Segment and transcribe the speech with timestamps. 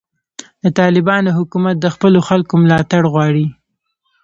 [0.63, 3.45] د طالبانو حکومت د خپلو خلکو ملاتړ غواړي.